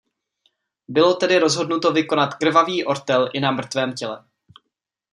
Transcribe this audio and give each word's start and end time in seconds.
Bylo 0.87 1.13
tedy 1.15 1.39
rozhodnuto 1.39 1.91
vykonat 1.93 2.33
krvavý 2.35 2.85
ortel 2.85 3.29
i 3.33 3.39
na 3.39 3.51
mrtvém 3.51 3.93
těle. 3.93 4.23